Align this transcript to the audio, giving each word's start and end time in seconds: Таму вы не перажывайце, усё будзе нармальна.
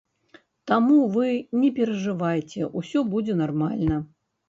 Таму 0.71 0.95
вы 1.17 1.27
не 1.65 1.71
перажывайце, 1.81 2.73
усё 2.83 3.07
будзе 3.15 3.41
нармальна. 3.47 4.05